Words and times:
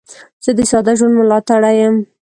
زه 0.43 0.51
د 0.57 0.59
ساده 0.71 0.93
ژوند 0.97 1.13
ملاتړی 1.19 1.73
یم. 1.81 1.95